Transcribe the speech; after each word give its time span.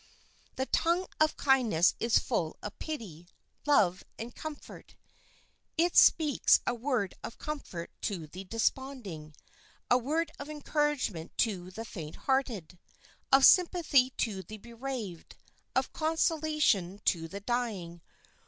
The 0.55 0.65
tongue 0.65 1.05
of 1.19 1.37
kindness 1.37 1.93
is 1.99 2.17
full 2.17 2.57
of 2.63 2.79
pity, 2.79 3.27
love, 3.67 4.03
and 4.17 4.33
comfort. 4.33 4.95
It 5.77 5.95
speaks 5.95 6.59
a 6.65 6.73
word 6.73 7.13
of 7.23 7.37
comfort 7.37 7.91
to 8.01 8.25
the 8.25 8.43
desponding, 8.43 9.35
a 9.91 9.99
word 9.99 10.31
of 10.39 10.49
encouragement 10.49 11.37
to 11.45 11.69
the 11.69 11.85
faint 11.85 12.15
hearted, 12.15 12.79
of 13.31 13.45
sympathy 13.45 14.09
to 14.17 14.41
the 14.41 14.57
bereaved, 14.57 15.35
of 15.75 15.93
consolation 15.93 16.99
to 17.05 17.27
the 17.27 17.39
dying. 17.41 18.01